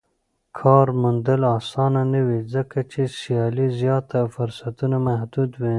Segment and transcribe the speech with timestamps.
[0.59, 5.69] کار موندل اسانه نه وي ځکه چې سيالي زياته او فرصتونه محدود وي.